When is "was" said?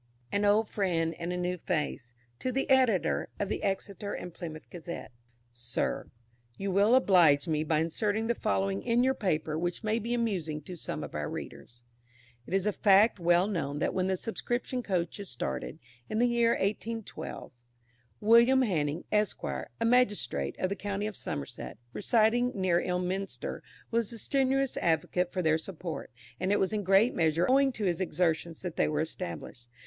23.91-24.11, 26.59-26.73